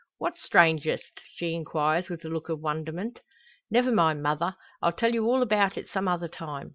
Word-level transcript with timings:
"What's 0.17 0.41
strangest?" 0.41 1.21
she 1.35 1.53
inquires 1.53 2.09
with 2.09 2.25
a 2.25 2.27
look 2.27 2.49
of 2.49 2.59
wonderment. 2.59 3.19
"Never 3.69 3.91
mind, 3.91 4.23
mother! 4.23 4.55
I'll 4.81 4.93
tell 4.93 5.13
you 5.13 5.27
all 5.27 5.43
about 5.43 5.77
it 5.77 5.87
some 5.87 6.07
other 6.07 6.27
time. 6.27 6.69